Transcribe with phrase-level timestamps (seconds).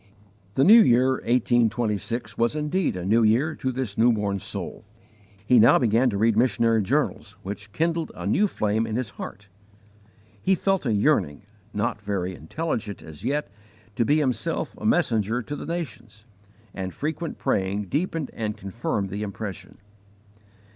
[0.55, 4.83] The new year 1826 was indeed a new year to this newborn soul.
[5.45, 9.47] He now began to read missionary journals, which kindled a new flame in his heart.
[10.41, 13.51] He felt a yearning not very intelligent as yet
[13.95, 16.25] to be himself a messenger to the nations,
[16.73, 19.77] and frequent praying deepened and confirmed the impression.